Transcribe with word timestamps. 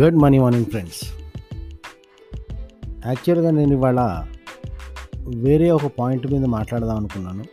Good 0.00 0.14
morning 0.14 0.42
morning 0.42 0.66
friends. 0.66 1.12
యాక్చువల్గా 3.06 3.50
నేను 3.50 3.72
ఇవాళ 3.72 4.26
వేరే 5.36 5.70
ఒక 5.70 5.86
పాయింట్ 5.86 6.32
మీద 6.32 6.44
మాట్లాడదాం 6.44 6.96
అనుకున్నాను. 6.96 7.44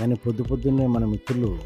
కానీ 0.00 0.14
పొద్దు 0.14 0.42
పొద్దున్నే 0.42 0.86
మన 0.86 1.04
మిత్రులు 1.04 1.58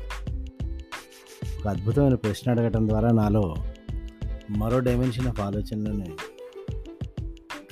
ఒక 1.61 1.69
అద్భుతమైన 1.69 2.15
ప్రశ్న 2.15 2.51
అడగటం 2.51 2.89
ద్వారా 2.89 3.11
నాలో 3.11 3.57
మరో 4.51 4.81
డైమెన్షన్ 4.81 5.27
ఆఫ్ 5.27 5.41
ఆలోచనని 5.41 6.11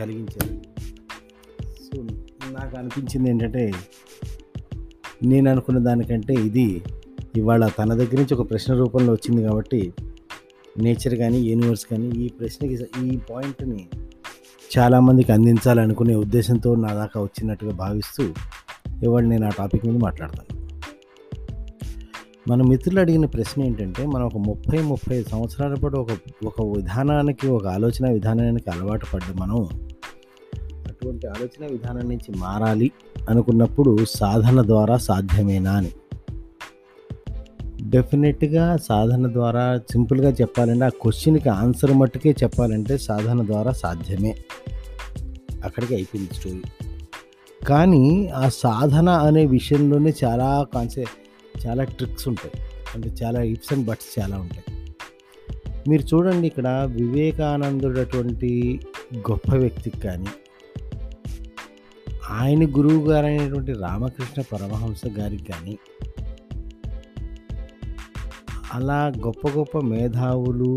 కలిగించారు. 0.00 0.60
సో 1.62 2.02
నాకు 2.50 2.78
అనిపించింది 2.78 3.30
ఏంటంటే 3.30 3.72
నేను 5.24 5.50
అనుకున్న 5.50 5.80
దానికంటే 5.80 6.34
ఇది 6.34 6.82
ఇవాళ 7.36 7.68
తన 7.68 7.94
దగ్గర 7.94 8.16
నుంచి 8.16 8.34
ఒక 8.34 8.50
ప్రశ్న 8.50 8.74
రూపంలో 8.74 9.12
వచ్చింది 9.12 9.42
కాబట్టి 9.42 9.92
నేచర్ 10.78 11.14
కానీ 11.14 11.38
యూనివర్స్ 11.38 11.86
కానీ 11.86 12.06
ఈ 12.06 12.28
ప్రశ్నకి 12.28 12.78
ఈ 13.04 13.18
పాయింట్ని 13.30 13.86
చాలామందికి 14.78 15.32
అందించాలనుకునే 15.32 16.14
ఉద్దేశంతో 16.14 16.74
నా 16.74 16.94
దాకా 16.94 17.22
వచ్చినట్టుగా 17.22 17.72
భావిస్తూ 17.72 18.28
ఇవాళ 19.02 19.22
నేను 19.22 19.46
ఆ 19.46 19.50
టాపిక్ 19.58 19.86
మీద 19.86 19.96
మాట్లాడతాను. 19.96 20.66
మన 22.48 22.62
మిత్రులు 22.62 23.00
అడిగిన 23.00 23.26
ప్రశ్న 23.26 23.62
ఏంటంటే 23.62 24.06
మనం 24.06 24.26
ఒక 24.26 24.36
ముప్పై 24.36 24.78
ముప్పై 24.82 25.22
సంవత్సరాల 25.22 25.74
పాటు 25.74 25.96
ఒక 25.96 26.08
ఒక 26.46 26.76
విధానానికి 26.76 27.46
ఒక 27.46 27.66
ఆలోచన 27.66 28.10
విధానానికి 28.10 28.70
అలవాటు 28.70 29.06
పడ్డ 29.14 29.40
మనం 29.40 29.66
అటువంటి 30.86 31.26
ఆలోచన 31.26 31.72
విధానం 31.72 32.08
నుంచి 32.08 32.38
మారాలి 32.38 32.90
అనుకున్నప్పుడు 33.28 34.04
సాధన 34.04 34.66
ద్వారా 34.66 34.96
సాధ్యమేనా 34.96 35.72
అని. 35.72 35.92
డెఫినెట్గా 37.96 38.76
సాధన 38.76 39.32
ద్వారా 39.32 39.78
సింపుల్గా 39.78 40.30
చెప్పాలంటే 40.30 40.84
ఆ 40.84 40.88
క్వశ్చన్కి 40.88 41.48
ఆన్సర్ 41.48 41.92
మట్టుకే 41.92 42.30
చెప్పాలంటే 42.42 42.98
సాధన 42.98 43.46
ద్వారా 43.46 43.72
సాధ్యమే. 43.72 44.34
అక్కడికి 45.64 45.94
అయిపోయింది 45.94 46.34
స్టోరీ. 46.34 46.62
కానీ 47.66 48.26
ఆ 48.26 48.48
సాధన 48.48 49.08
అనే 49.08 49.46
విషయంలోనే 49.46 50.12
చాలా 50.24 50.66
కాన్సెప్ట్ 50.74 51.66
చాలా 51.66 51.84
ట్రిక్స్ 51.84 52.28
ఉంటాయి. 52.28 52.62
అంటే 52.94 53.24
చాలా 53.24 53.42
ఇప్స్ 53.42 53.72
అండ్ 53.72 53.86
బట్స్ 53.86 54.20
చాలా 54.20 54.36
ఉంటాయి. 54.36 54.94
మీరు 55.88 56.02
చూడండి 56.02 56.46
ఇక్కడ 56.46 56.88
వివేకానందుడు 56.92 58.00
అటువంటి 58.00 58.80
గొప్ప 59.16 59.54
వ్యక్తికి 59.54 60.00
కానీ 60.00 60.26
ఆయన 62.30 62.64
గురువు 62.64 63.10
గారు 63.10 63.26
అయినటువంటి 63.26 63.72
రామకృష్ణ 63.72 64.42
పరమహంస 64.52 65.00
గారికి 65.18 65.44
కానీ 65.44 65.78
అలా 68.76 69.12
గొప్ప 69.26 69.48
గొప్ప 69.48 69.78
మేధావులు 69.78 70.76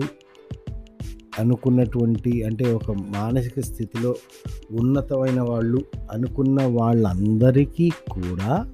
అనుకున్నటువంటి 1.39 2.43
అంటే 2.43 2.73
ఒక 2.73 2.91
మానసిక 2.91 3.59
స్థితిలో 3.59 4.15
ఉన్నతమైన 4.71 5.41
వాళ్ళు 5.41 5.85
అనుకున్న 6.11 6.61
వాళ్ళందరికీ 6.61 7.89
కూడా 7.89 8.73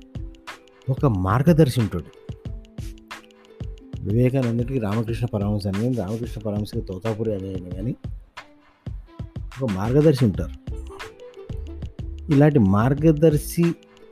ఒక 0.89 1.05
మార్గదర్శి 1.05 1.81
ఉంటాడు 1.81 2.37
వివేకానందుడికి 4.03 4.79
రామకృష్ణ 4.79 5.25
పరమహంస 5.25 5.67
అని 5.67 5.93
రామకృష్ణ 5.93 6.41
పరమహంసకి 6.41 6.81
తోతాపురి 6.81 7.35
అనేది 7.35 7.69
కానీ 7.69 7.95
ఒక 9.63 9.71
మార్గదర్శి 9.71 10.25
ఉంటారు. 10.25 10.71
ఇలాంటి 12.31 12.59
మార్గదర్శి 12.59 13.63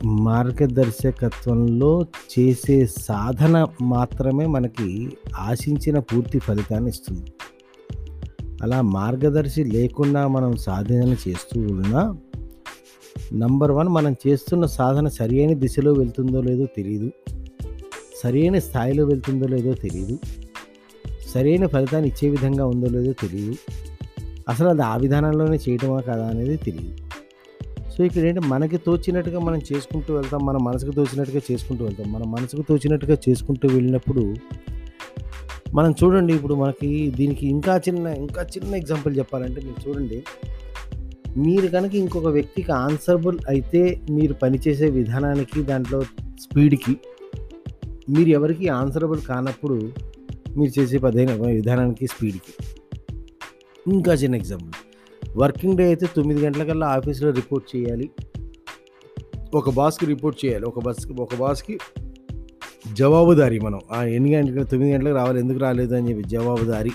మార్గదర్శకత్వంలో 0.06 2.06
చేసే 2.40 2.86
సాధన 2.86 3.68
మాత్రమే 3.82 4.46
మనకి 4.46 5.12
ఆశించిన 5.38 6.00
పూర్తి 6.00 6.40
ఫలితాన్ని 6.40 6.90
ఇస్తుంది. 6.90 7.32
అలా 8.64 8.81
మార్గదర్శి 8.81 9.64
లేకుండా 9.64 10.28
మనం 10.28 10.58
సాధన 10.58 11.16
చేస్తూ 11.28 11.62
ఉన్నా 11.62 12.16
నంబర్ 13.34 13.72
వన్ 13.72 13.88
మనం 13.88 14.16
చేస్తున్న 14.28 14.66
సాధన 14.66 15.08
సరియైన 15.08 15.53
దిశలో 15.53 15.94
వెళ్తుందో 15.94 16.42
లేదో 16.42 16.66
తెలియదు 16.66 17.12
సరైన 18.24 18.59
స్థాయిలో 18.59 19.06
వెళ్తుందో 19.06 19.47
లేదో 19.47 19.74
తెలియదు 19.74 20.19
సరైన 21.34 21.68
ఫలితాన్ని 21.68 22.09
ఇచ్చే 22.09 22.30
విధంగా 22.30 22.66
ఉందో 22.66 22.88
లేదో 22.88 23.12
తెలియదు 23.12 23.58
అసలు 24.50 24.69
అది 24.69 24.81
ఆ 24.81 24.97
విధానంలోనే 24.97 25.59
చేయటమా 25.69 26.00
కదా 26.00 26.28
అనేది 26.28 26.58
తెలియదు 26.58 27.03
సో 27.98 28.04
ఇక్కడ 28.04 28.24
ఏంటి? 28.24 28.40
మనకి 28.40 28.78
తోచినట్టుగా 28.78 29.40
మనం 29.40 29.59
చేసుకుంటూ 29.74 30.14
వెళ్తాం 30.14 30.46
మన 30.46 30.58
మనసుకు 30.58 30.92
తోచినట్టుగా 30.92 31.42
చేసుకుంటూ 31.52 31.86
వెళ్తాం. 31.86 32.12
మన 32.12 32.24
మనసుకు 32.24 32.62
తోచినట్టుగా 32.62 33.18
చేసుకుంటూ 33.30 33.68
వెళ్ళినప్పుడు 33.68 34.36
మనం 35.74 35.92
చూడండి 35.92 36.34
ఇప్పుడు 36.34 36.56
మనకి 36.56 37.12
దీనికి 37.16 37.48
ఇంకా 37.48 37.81
చిన్న 37.90 38.08
ఇంకా 38.08 38.42
చిన్న 38.44 38.76
ఎగ్జాంపుల్ 38.76 39.18
చెప్పాలంటే 39.18 39.62
మీరు 39.62 39.90
చూడండి. 39.90 40.24
మీరు 41.38 41.68
కనుక 41.68 41.96
ఇంకొక 41.96 42.26
వ్యక్తికి 42.26 42.72
ఆన్సరబుల్ 42.72 43.40
అయితే 43.48 44.02
మీరు 44.12 44.34
పనిచేసే 44.34 44.90
విధానానికి 44.90 45.64
దాంట్లో 45.64 46.02
స్పీడ్కి 46.42 46.98
మీరు 48.10 48.30
ఎవరికి 48.30 48.68
ఆన్సరబుల్ 48.68 49.22
కానప్పుడు 49.22 49.92
మీరు 50.58 50.80
చేసే 50.80 50.98
పదైన 50.98 51.34
విధానానికి 51.34 52.08
స్పీడ్కి 52.08 52.54
ఇంకా 53.92 54.14
చిన్న 54.14 54.36
ఎగ్జాంపుల్. 54.36 54.82
వర్కింగ్ 55.38 55.77
డే 55.77 55.85
అయితే 55.85 56.05
తొమ్మిది 56.16 56.45
గంటలకల్లా 56.45 56.88
ఆఫీస్లో 56.88 57.29
రిపోర్ట్ 57.29 57.75
చేయాలి. 57.75 58.09
ఒక 59.53 59.69
బాస్కి 59.69 60.05
రిపోర్ట్ 60.05 60.45
చేయాలి. 60.45 60.66
ఒక 60.66 60.83
బస్కి 60.83 61.13
ఒక 61.13 61.35
బాస్కి 61.39 61.79
జవాబుదారి 62.94 63.59
మనం. 63.59 63.79
ఆ 63.91 64.03
ఎన్ని 64.03 64.35
గంటలకు 64.35 64.63
తొమ్మిది 64.63 64.94
గంటలకు 64.94 65.16
రావాలి 65.16 65.39
ఎందుకు 65.39 65.59
రాలేదు 65.59 65.95
అని 65.95 66.09
చెప్పి 66.09 66.29
జవాబుదారి. 66.29 66.91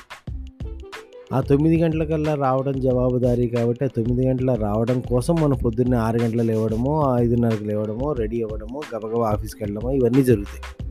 ఆ 1.33 1.41
తొమ్మిది 1.41 1.83
గంటలకల్లా 1.83 2.35
రావడం 2.35 2.81
జవాబుదారి 2.81 3.49
కాబట్టి 3.49 3.85
ఆ 3.85 3.89
తొమ్మిది 3.97 4.29
గంటల 4.29 4.55
రావడం 4.55 5.01
కోసం 5.01 5.35
మనం 5.35 5.57
పొద్దున్నే 5.65 5.97
ఆరు 5.97 6.19
గంటలు 6.19 6.43
లేవడమో 6.43 7.17
ఐదున్నరకు 7.19 7.65
లేవడమో 7.65 8.13
రెడీ 8.13 8.43
అవ్వడమో 8.43 8.81
గబగబా 8.97 9.29
ఆఫీస్కి 9.29 9.65
వెళ్ళడమో 9.65 9.91
ఇవన్నీ 9.91 10.23
జరుగుతాయి. 10.23 10.89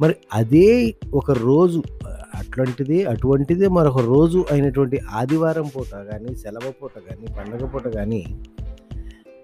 మరి 0.00 0.14
అదే 0.32 0.94
ఒక 1.14 1.30
రోజు 1.30 1.82
అట్లాంటిది 2.40 2.98
అటువంటిది 3.12 3.66
మరొక 3.76 4.00
రోజు 4.12 4.40
అయినటువంటి 4.52 4.98
ఆదివారం 5.20 5.66
పూట 5.74 5.92
కానీ 6.10 6.30
సెలవు 6.42 6.72
పూట 6.80 6.94
కానీ 7.08 7.26
పండగ 7.38 7.64
పూట 7.74 7.86
కానీ 7.98 8.20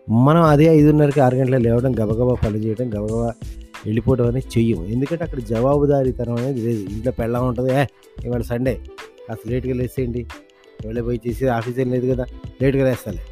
మనం 0.09 0.43
అదే 0.53 0.67
ఐదున్నరకి 0.79 1.21
ఆరు 1.27 1.37
గంటలకు 1.41 1.63
లేవడం 1.67 1.93
గబగబా 2.01 2.35
పని 2.45 2.61
చేయడం 2.65 2.89
గబగబా 2.95 3.29
వెళ్ళిపోవడం 3.87 4.27
అనేది 4.31 4.49
చెయ్యము 4.55 4.83
ఎందుకంటే 4.95 5.23
అక్కడ 5.27 5.41
జవాబుదారీతనం 5.53 6.37
అనేది 6.41 6.61
లేదు. 6.67 6.83
ఇంట్లో 6.95 7.13
పెళ్ళం 7.21 7.45
ఉంటుంది 7.51 7.71
ఏ 7.79 7.83
ఇవాళ 8.27 8.43
సండే 8.51 8.75
కాస్త 9.27 9.43
లేట్గా 9.53 9.75
లేసేయండి. 9.81 10.23
వెళ్ళి 10.85 11.03
పోయి 11.07 11.19
చేసి 11.27 11.45
ఆఫీస్ 11.57 11.79
ఏం 11.83 11.89
లేదు 11.95 12.07
కదా 12.13 12.25
లేట్గా 12.61 12.85
లేస్తాలే. 12.89 13.23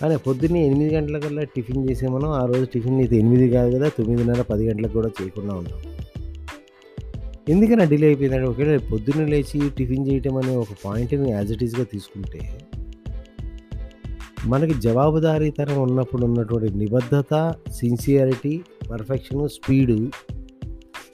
కానీ 0.00 0.16
పొద్దున్నే 0.26 0.60
ఎనిమిది 0.68 0.90
గంటలకల్లా 0.96 1.44
టిఫిన్ 1.54 1.82
చేసే 1.88 2.06
మనం 2.16 2.30
ఆ 2.40 2.42
రోజు 2.50 2.66
టిఫిన్ 2.74 2.98
అయితే 3.04 3.16
ఎనిమిది 3.22 3.46
కాదు 3.56 3.70
కదా 3.76 3.88
తొమ్మిదిన్నర 3.96 4.42
పది 4.52 4.64
గంటలకు 4.68 4.94
కూడా 4.98 5.10
చేయకుండా 5.18 5.54
ఉంటాం. 5.60 5.80
ఎందుకని 7.48 7.86
డిలే 7.86 8.06
అయిపోయిందంటే 8.06 8.44
ఒకవేళ 8.44 8.78
పొద్దున్న 8.78 9.26
లేచి 9.26 9.70
టిఫిన్ 9.70 10.12
చేయటం 10.12 10.36
అనే 10.36 10.56
ఒక 10.56 10.66
పాయింట్ని 10.84 11.30
యాజ్ 11.30 11.52
ఇట్ 11.52 11.64
ఈస్గా 11.64 11.84
తీసుకుంటే 11.84 12.60
మనకి 14.46 14.74
జవాబుదారీతనం 14.74 15.82
ఉన్నప్పుడు 15.82 16.24
ఉన్నటువంటి 16.24 16.74
నిబద్ధత 16.74 17.54
సిన్సియారిటీ 17.72 18.60
పర్ఫెక్షన్ 18.90 19.48
స్పీడు 19.48 20.10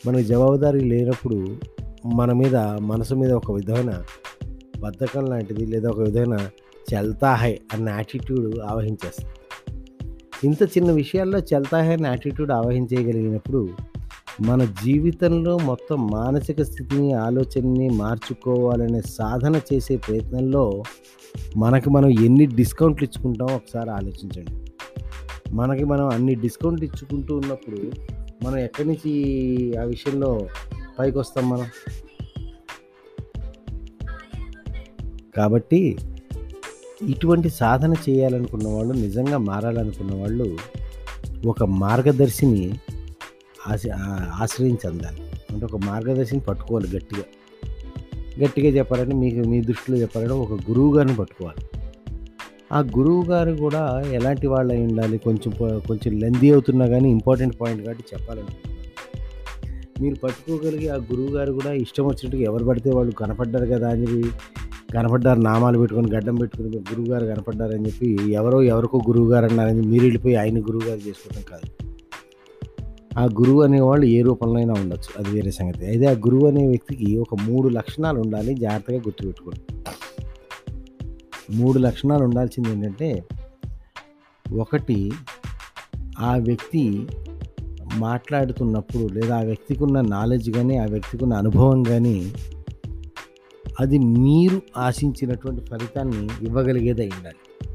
మనకి 0.06 0.25
జవాబుదారీ 0.25 0.81
లేనప్పుడు 0.81 1.56
మన 2.15 2.33
మీద 2.33 2.56
మనసు 2.56 3.15
మీద 3.15 3.33
ఒక 3.33 3.53
విధమైన 3.53 4.03
బద్ధకం 4.81 5.25
లాంటిది 5.25 5.66
లేదా 5.66 5.89
ఒక 5.89 6.01
విధమైన 6.01 6.49
చల్తాహై 6.95 7.59
అన్న 7.72 7.89
యాటిట్యూడ్ 7.89 8.59
ఆవహించేస్తుంది. 8.59 9.33
ఇంత 10.45 10.62
చిన్న 10.62 10.93
విషయాల్లో 10.93 11.39
చల్తాహై 11.39 11.93
అన్న 11.93 12.06
యాటిట్యూడ్ 12.06 12.51
ఆవహించేయగలిగినప్పుడు 12.51 13.69
మన 14.41 14.65
జీవితంలో 14.65 15.59
మొత్తం 15.59 16.07
మానసిక 16.07 16.63
స్థితిని 16.63 17.13
ఆలోచనని 17.13 17.89
మార్చుకోవాలనే 17.89 19.03
సాధన 19.03 19.60
చేసే 19.72 19.97
ప్రయత్నంలో 19.97 20.83
మనకి 21.57 21.91
మనం 21.91 22.09
ఎన్ని 22.09 22.47
డిస్కౌంట్లు 22.47 23.07
ఇచ్చుకుంటామో 23.07 23.54
ఒకసారి 23.54 23.91
ఆలోచించండి. 23.91 24.72
మనకి 25.51 25.84
మనం 25.84 26.09
అన్ని 26.09 26.34
డిస్కౌంట్లు 26.34 26.84
ఇచ్చుకుంటూ 26.84 27.36
ఉన్నప్పుడు 27.36 27.92
మనం 28.45 28.59
ఎక్కడి 28.59 28.89
నుంచి 28.89 29.13
ఆ 29.77 29.83
విషయంలో 29.83 30.47
పైకి 30.98 31.19
వస్తాం 31.19 31.51
మనం? 31.51 31.66
కాబట్టి 35.36 35.97
ఇటువంటి 37.03 37.51
సాధన 37.51 37.95
చేయాలనుకున్న 38.10 38.69
వాళ్ళు 38.69 38.92
నిజంగా 38.92 39.39
మారాలనుకున్న 39.39 40.15
వాళ్ళు 40.15 40.57
ఒక 41.47 41.65
మార్గదర్శిని 41.65 42.72
ఆశ 43.69 43.81
ఆశ్రయించి 44.41 44.89
అందాలి 44.89 45.22
అంటే 45.53 45.65
ఒక 45.66 45.77
మార్గదర్శిని 45.77 46.41
పట్టుకోవాలి 46.41 46.97
గట్టిగా. 46.97 47.22
గట్టిగా 48.45 48.69
చెప్పాలంటే 48.69 49.15
మీకు 49.15 49.49
మీ 49.49 49.61
దృష్టిలో 49.61 49.99
చెప్పాలంటే 49.99 50.34
ఒక 50.34 50.53
గురువు 50.53 50.97
గారిని 50.97 51.16
పట్టుకోవాలి. 51.16 51.66
ఆ 52.72 52.81
గురువు 52.81 53.25
గారు 53.25 53.53
కూడా 53.53 54.03
ఎలాంటి 54.13 54.47
వాళ్ళు 54.47 54.72
అయి 54.72 54.83
ఉండాలి 54.83 55.19
కొంచెం 55.19 55.53
కొంచెం 55.89 56.19
లెందీ 56.19 56.51
అవుతున్నా 56.51 56.87
కానీ 56.87 57.11
ఇంపార్టెంట్ 57.11 57.61
పాయింట్ 57.61 57.83
కాబట్టి 57.83 58.05
చెప్పాలనుకుంటున్నాను 58.15 58.75
మీరు 60.03 60.15
పట్టుకోగలిగి 60.15 60.89
ఆ 60.89 60.95
గురువు 60.95 61.28
గారు 61.28 61.53
కూడా 61.53 61.72
ఇష్టం 61.72 62.05
వచ్చినట్టుగా 62.05 62.43
ఎవరు 62.43 62.65
పడితే 62.65 62.91
వాళ్ళు 62.91 63.13
కనపడ్డారు 63.13 63.65
కదా 63.65 63.89
అని 63.89 64.22
కనపడ్డారు 64.95 65.41
నామాలు 65.41 65.78
పెట్టుకొని 65.78 66.17
గడ్డం 66.17 66.34
పెట్టుకుని 66.34 66.77
గురువుగారు 66.77 67.27
కనపడ్డారని 67.27 67.87
చెప్పి 67.87 68.33
ఎవరో 68.33 68.63
ఎవరికో 68.63 69.01
గురువుగారు 69.09 69.45
అన్నారని 69.45 69.87
మీరు 69.87 70.03
వెళ్ళిపోయి 70.03 70.34
ఆయన 70.34 70.59
గురువుగారు 70.59 71.09
చేసుకోవడం 71.09 71.43
కాదు. 71.43 71.84
ఆ 73.19 73.25
గురువు 73.25 73.63
అనేవాళ్ళు 73.63 74.07
ఏ 74.07 74.22
రూపంలో 74.22 74.57
అయినా 74.57 74.75
ఉండొచ్చు. 74.75 75.19
అది 75.19 75.31
వేరే 75.31 75.51
సంగతి. 75.51 75.87
అయితే 75.87 76.07
ఆ 76.07 76.13
గురువు 76.13 76.47
అనే 76.47 76.66
వ్యక్తికి 76.66 77.16
ఒక 77.16 77.34
మూడు 77.34 77.69
లక్షణాలు 77.69 78.21
ఉండాలి 78.21 78.55
జాగ్రత్తగా 78.55 78.97
గుర్తుపెట్టుకోండి. 78.97 79.61
మూడు 81.57 81.78
లక్షణాలు 81.78 82.25
ఉండాల్సింది 82.25 82.71
ఏంటంటే 82.71 83.25
ఒకటి 84.53 85.13
ఆ 86.19 86.37
వ్యక్తి 86.37 87.07
మాట్లాడుతున్నప్పుడు 87.97 89.15
లేదా 89.15 89.37
ఆ 89.37 89.43
వ్యక్తికి 89.43 89.84
ఉన్న 89.84 90.01
నాలెడ్జ్ 90.01 90.51
కానీ 90.51 90.77
ఆ 90.77 90.84
వ్యక్తికి 90.84 91.25
ఉన్న 91.25 91.34
అనుభవం 91.34 91.83
కానీ 91.83 92.33
అది 93.81 93.99
మీరు 93.99 94.63
ఆశించినటువంటి 94.77 95.65
ఫలితాన్ని 95.65 96.28
ఇవ్వగలిగేదై 96.43 97.07
ఉండాలి. 97.07 97.67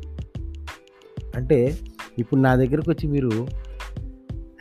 అంటే 1.36 1.78
ఇప్పుడు 2.20 2.42
నా 2.42 2.56
దగ్గరకు 2.56 2.92
వచ్చి 2.92 3.10
మీరు 3.10 3.48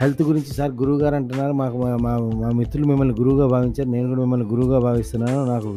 హెల్త్ 0.00 0.22
గురించి 0.22 0.54
సార్ 0.54 0.70
గురువు 0.70 0.98
గారు 0.98 1.14
అంటున్నారు. 1.14 1.52
మాకు 1.52 1.76
మా 1.78 1.96
మా 1.96 2.18
మా 2.18 2.50
మిత్రులు 2.50 2.86
మిమ్మల్ని 2.86 3.14
గురువుగా 3.14 3.46
భావించారు. 3.46 3.88
నేను 3.88 4.08
కూడా 4.08 4.20
మిమ్మల్ని 4.20 4.46
గురువుగా 4.46 4.78
భావిస్తున్నాను. 4.78 5.44
నాకు 5.44 5.76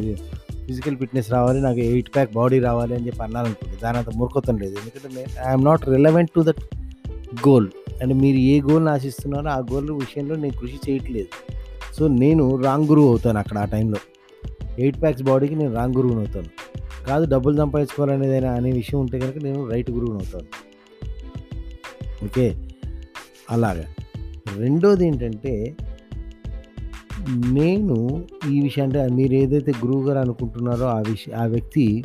ఫిజికల్ 0.65 0.97
ఫిట్నెస్ 0.97 1.31
రావాలి 1.31 1.61
నాకు 1.61 1.79
ఎయిట్ 1.79 2.15
ప్యాక్ 2.15 2.33
బాడీ 2.33 2.59
రావాలి 2.59 2.95
అని 2.95 3.07
చెప్పి 3.07 3.23
అన్నాను 3.23 3.55
దాని 3.83 3.97
అంత 3.97 4.09
మూర్ఖత్వం 4.15 4.57
లేదు. 4.57 4.75
ఎందుకంటే 4.75 5.25
I'm 5.47 5.65
not 5.65 5.89
relevant 5.89 6.31
to 6.31 6.41
that 6.41 6.75
goal 7.47 7.67
అంటే 8.01 8.13
మీరు 8.13 8.37
ఏ 8.37 8.61
గోల్ని 8.61 8.91
ఆశిస్తున్నారో 8.91 9.49
ఆ 9.49 9.57
గోల్ 9.57 9.91
విషయంలో 9.91 10.35
నేను 10.35 10.59
కృషి 10.59 10.79
చేయట్లేదు. 10.89 11.27
సో 11.95 12.07
నేను 12.07 12.61
రాంగ్ 12.61 12.87
గురువు 12.87 13.07
అవుతాను 13.07 13.39
అక్కడ 13.39 13.57
ఆ 13.57 13.65
టైంలో 13.65 13.97
ఎయిట్ 14.79 15.01
ప్యాక్స్ 15.01 15.23
బాడీకి 15.23 15.55
నేను 15.55 15.73
రాంగ్ 15.73 15.95
గురువుని 15.95 16.19
అవుతాను. 16.19 16.47
కాదు 17.07 17.25
డబ్బులు 17.25 17.57
సంపాదించుకోవాలనేదైనా 17.57 18.51
అనే 18.51 18.71
విషయం 18.71 18.99
ఉంటే 18.99 19.19
కనుక 19.19 19.37
నేను 19.43 19.69
రైట్ 19.69 19.91
గురువుని 19.91 20.17
అవుతాను. 20.17 20.45
ఓకే? 22.25 22.55
అలాగా. 23.49 23.83
రెండోది 24.57 25.07
ఏంటంటే 25.07 25.77
నేను 27.29 28.25
ఈ 28.51 28.61
విషయం 28.61 28.85
అంటే 28.85 29.07
మీరు 29.07 29.33
ఏదైతే 29.33 29.71
గురువు 29.71 30.07
గారు 30.07 30.19
అనుకుంటున్నారో 30.19 30.85
ఆ 30.85 30.99
విషయం 30.99 31.39
ఆ 31.39 31.45
వ్యక్తి 31.45 32.03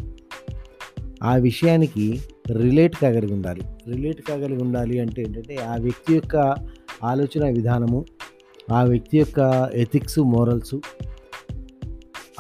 ఆ 1.23 1.37
విషయానికి 1.37 2.21
రిలేట్ 2.51 2.97
కాగలిగి 2.97 3.33
ఉండాలి. 3.33 3.61
రిలేట్ 3.87 4.23
కాగలిగి 4.23 4.63
ఉండాలి 4.63 5.01
అంటే 5.01 5.23
ఏంటంటే 5.23 5.57
ఆ 5.57 5.77
వ్యక్తి 5.77 6.15
యొక్క 6.15 6.55
ఆలోచన 7.05 7.45
విధానము 7.45 8.05
ఆ 8.73 8.83
వ్యక్తి 8.83 9.19
యొక్క 9.19 9.71
ఎథిక్స్ 9.75 10.19
మోరల్స్ 10.19 10.75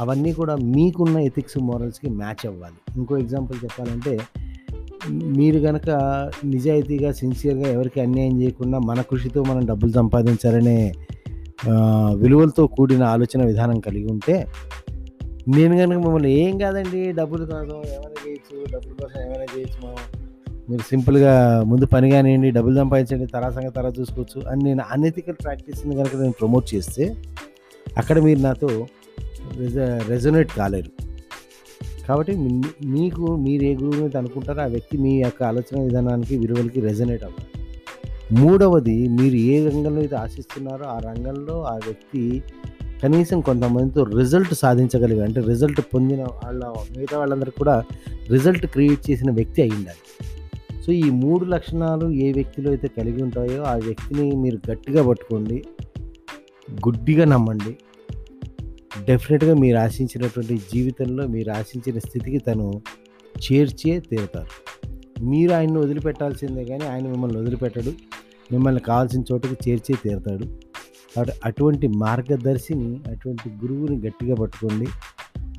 అవన్నీ 0.00 0.32
కూడా 0.32 0.56
మీకున్న 0.56 1.18
ఎథిక్స్ 1.18 1.58
మోరల్స్కి 1.58 2.10
మ్యాచ్ 2.10 2.46
అవ్వాలి. 2.46 2.98
ఇంకో 2.98 3.18
ఎగ్జాంపుల్ 3.18 3.64
చెప్పాలంటే 3.64 4.18
మీరు 5.10 5.58
కనుక 5.60 5.90
నిజాయితీగా 6.44 7.12
సిన్సియర్గా 7.12 7.68
ఎవరికి 7.68 8.00
అన్యాయం 8.00 8.42
చేయకుండా 8.42 8.78
మన 8.78 9.00
కృషితో 9.00 9.42
మనం 9.42 9.66
డబ్బులు 9.66 9.92
సంపాదించాలనే 9.92 10.92
విలువలతో 12.14 12.66
కూడిన 12.66 13.02
ఆలోచన 13.02 13.44
విధానం 13.44 13.80
కలిగి 13.80 14.06
ఉంటే 14.06 14.46
నేను 15.48 15.76
కనుక 15.76 15.98
మిమ్మల్ని 15.98 16.32
ఏం 16.32 16.60
కాదండి 16.60 17.12
డబ్బులు 17.12 17.44
కోసం 17.44 17.76
ఏమైనా 17.76 18.10
చేయొచ్చు 18.26 18.64
డబ్బుల 18.72 18.92
కోసం 18.92 19.20
ఏమైనా 19.22 19.44
చేయొచ్చు 19.56 19.86
మనం. 19.86 19.96
మీరు 20.70 20.82
సింపుల్గా 20.82 21.62
ముందు 21.62 21.86
పని 21.86 22.10
కానివ్వండి 22.10 22.50
డబ్బులు 22.50 22.76
సంపాదించండి 22.76 23.26
తరాసంగా 23.26 23.52
సంగతి 23.52 23.74
తరా 23.74 23.88
చూసుకోవచ్చు 24.00 24.48
అని 24.48 24.64
నేను 24.64 24.82
అనెథికల్ 24.90 25.34
ప్రాక్టీస్ని 25.44 25.96
కనుక 25.96 26.16
నేను 26.16 26.32
ప్రమోట్ 26.40 26.74
చేస్తే 26.74 27.16
అక్కడ 27.98 28.18
మీరు 28.18 28.40
నాతో 28.40 28.86
రెజ 29.58 29.78
రెజొనేట్ 30.08 30.50
కాలేరు. 30.56 30.90
కాబట్టి 32.08 32.36
మీకు 32.84 33.36
మీరు 33.36 33.62
ఏ 33.62 33.74
గురువు 33.74 34.02
మీద 34.02 34.16
అనుకుంటారో 34.16 34.62
ఆ 34.62 34.66
వ్యక్తి 34.66 34.98
మీ 34.98 35.12
యొక్క 35.20 35.42
ఆలోచన 35.42 35.82
విధానానికి 35.82 36.36
విలువలకి 36.36 36.80
రెజనేట్ 36.80 37.24
అవ్వాలి. 37.24 37.50
మూడవది 38.40 39.08
మీరు 39.08 39.34
ఏ 39.34 39.68
రంగంలో 39.68 40.00
అయితే 40.00 40.16
ఆశిస్తున్నారో 40.16 40.84
ఆ 40.84 40.98
రంగంలో 40.98 41.62
ఆ 41.62 41.74
వ్యక్తి 41.74 42.42
కనీసం 43.02 43.40
కొంతమందితో 43.40 44.04
రిజల్ట్ 44.04 44.54
సాధించగలిగా 44.54 45.24
అంటే 45.24 45.40
రిజల్ట్ 45.40 45.80
పొందిన 45.80 46.22
వాళ్ళ 46.22 46.64
మిగతా 46.96 47.18
వాళ్ళందరికీ 47.18 47.58
కూడా 47.58 47.84
రిజల్ట్ 48.30 48.66
క్రియేట్ 48.66 49.10
చేసిన 49.10 49.30
వ్యక్తి 49.30 49.62
అయి 49.62 49.70
ఉండాలి 49.70 50.02
సో 50.82 50.92
ఈ 50.92 51.10
మూడు 51.10 51.44
లక్షణాలు 51.44 52.10
ఏ 52.10 52.32
వ్యక్తిలో 52.32 52.70
అయితే 52.70 52.88
కలిగి 52.88 53.22
ఉంటాయో 53.22 53.62
ఆ 53.62 53.74
వ్యక్తిని 53.74 54.36
మీరు 54.36 54.70
గట్టిగా 54.70 55.08
పట్టుకోండి. 55.08 55.64
గుడ్డిగా 56.72 57.24
నమ్మండి. 57.24 57.76
డెఫినెట్గా 59.08 59.54
మీరు 59.54 59.76
ఆశించినటువంటి 59.76 60.56
జీవితంలో 60.72 61.26
మీరు 61.26 61.50
ఆశించిన 61.50 61.98
స్థితికి 61.98 62.38
తను 62.38 62.82
చేర్చే 63.34 64.00
తీరుతారు. 64.00 64.50
మీరు 65.22 65.52
ఆయన్ని 65.52 65.78
వదిలిపెట్టాల్సిందే 65.78 66.64
కానీ 66.64 66.84
ఆయన 66.84 67.08
మిమ్మల్ని 67.08 67.38
వదిలిపెట్టడు. 67.38 67.92
మిమ్మల్ని 68.52 68.80
కావాల్సిన 68.80 69.22
చోటుకి 69.32 69.68
చేర్చే 69.68 69.94
తీరుతాడు. 70.02 70.46
కాబట్టి 71.14 71.40
అటువంటి 71.44 71.88
మార్గదర్శిని 71.88 73.02
అటువంటి 73.10 73.48
గురువుని 73.48 74.06
గట్టిగా 74.06 74.34
పట్టుకోండి. 74.34 74.86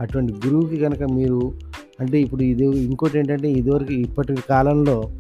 అటువంటి 0.01 0.33
గురువుకి 0.33 0.77
కనుక 0.77 1.03
మీరు 1.03 1.53
అంటే 1.99 2.21
ఇప్పుడు 2.21 2.43
ఇది 2.43 2.63
ఇంకోటి 2.63 3.19
ఏంటంటే 3.19 3.51
ఇదివరకు 3.51 3.91
ఇప్పటి 3.91 4.41
కాలంలో 4.49 5.11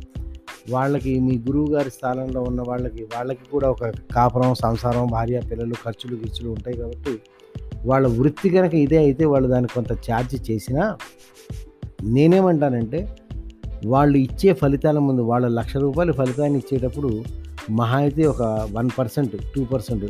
వాళ్ళకి 0.69 1.19
మీ 1.19 1.37
గురువు 1.37 1.75
గారి 1.75 1.89
స్థానంలో 1.89 2.41
ఉన్న 2.41 2.61
వాళ్ళకి 2.67 3.03
వాళ్ళకి 3.03 3.51
కూడా 3.51 3.69
ఒక 3.69 3.89
కాపురం 4.15 4.55
సంసారం 4.55 5.07
భార్య 5.07 5.39
పిల్లలు 5.51 5.73
ఖర్చులు 5.85 6.15
గిర్చులు 6.15 6.49
ఉంటాయి 6.49 6.77
కాబట్టి 6.77 7.19
వాళ్ళ 7.85 8.07
వృత్తి 8.07 8.49
కనుక 8.49 8.73
ఇదే 8.75 8.97
అయితే 8.97 9.25
వాళ్ళు 9.25 9.49
దానికి 9.49 9.73
కొంత 9.73 9.93
ఛార్జ్ 9.93 10.51
చేసినా 10.51 10.97
నేనేమంటానంటే 12.03 13.15
వాళ్ళు 13.85 14.17
ఇచ్చే 14.17 14.53
ఫలితాల 14.53 14.99
ముందు 14.99 15.21
వాళ్ళ 15.21 15.47
లక్ష 15.47 15.77
రూపాయల 15.77 16.11
ఫలితాన్ని 16.11 16.59
ఇచ్చేటప్పుడు 16.59 17.23
మహా 17.69 17.97
అయితే 17.97 18.25
ఒక 18.25 18.69
వన్ 18.71 18.89
పర్సెంట్ 18.99 19.35
టూ 19.55 19.63
పర్సెంట్ 19.63 20.05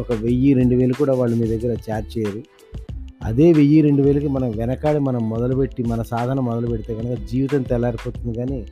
ఒక 0.00 0.12
వెయ్యి 0.12 0.54
రెండు 0.54 0.74
వేలు 0.74 0.92
కూడా 0.92 1.14
వాళ్ళు 1.14 1.36
మీ 1.36 1.46
దగ్గర 1.46 1.76
ఛార్జ్ 1.90 2.18
చేయరు. 2.18 2.42
అదే 3.22 3.52
వెయ్యి 3.52 3.80
రెండు 3.80 4.02
వేలకి 4.02 4.28
మనం 4.28 4.50
వెనకాడి 4.50 4.98
మనం 4.98 5.28
మొదలుపెట్టి 5.28 5.82
మన 5.82 6.02
సాధన 6.02 6.40
మొదలు 6.40 6.66
పెడితే 6.66 6.94
కనుక 6.94 7.18
జీవితం 7.30 7.62
తెల్లారిపోతుంది 7.62 8.38
కానీ 8.38 8.66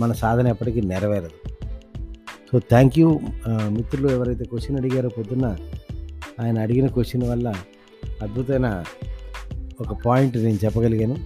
మన 0.00 0.12
సాధన 0.12 0.46
ఎప్పటికీ 0.46 0.80
నెరవేరదు. 0.80 1.30
So 2.52 2.58
thank 2.58 2.98
you. 2.98 3.20
మిత్రులు 3.48 4.08
ఎవరైతే 4.08 4.44
క్వశ్చన్ 4.44 4.76
అడిగారో 4.76 5.08
పొద్దున్న 5.08 5.56
ఆయన 6.40 6.58
అడిగిన 6.58 6.86
క్వశ్చన్ 6.86 7.22
వల్ల 7.22 7.54
అద్భుతమైన 8.22 8.84
ఒక 9.80 9.92
పాయింట్ 10.06 10.36
నేను 10.36 10.58
చెప్పగలిగాను. 10.64 11.16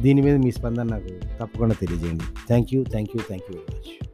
దీని 0.00 0.22
మీద 0.22 0.36
మీ 0.36 0.50
స్పందన 0.52 0.82
నాకు 0.82 1.38
తప్పకుండా 1.40 1.74
తెలియజేయండి. 1.74 2.24
Thank 2.46 2.74
you 2.74 2.84
thank 2.84 3.10
you 3.16 3.22
thank 3.22 3.44
you 3.50 3.58
very 3.58 3.78
much. 3.78 4.07